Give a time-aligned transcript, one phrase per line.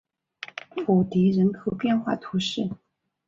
[0.83, 2.67] 普迪人口变化图示